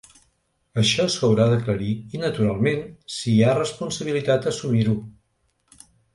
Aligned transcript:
Això 0.83 1.03
s’haurà 1.15 1.45
d’aclarir 1.51 1.89
i, 2.15 2.21
naturalment, 2.23 2.81
si 3.17 3.35
hi 3.35 3.45
ha 3.51 3.55
responsabilitat, 3.59 4.49
assumir-ho. 4.55 4.97